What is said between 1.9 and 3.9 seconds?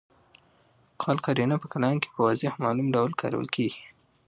کي په واضح او معلوم ډول کارول کیږي.